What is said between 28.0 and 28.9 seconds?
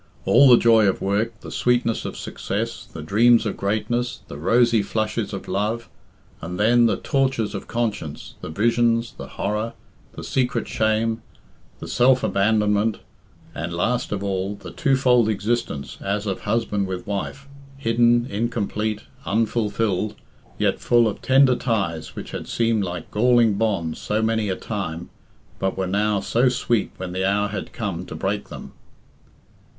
to break them.